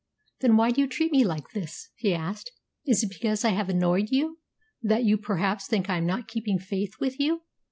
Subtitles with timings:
[0.39, 2.49] "Then why do you treat me like this?" he asked.
[2.87, 4.39] "Is it because I have annoyed you,
[4.81, 7.43] that you perhaps think I am not keeping faith with you?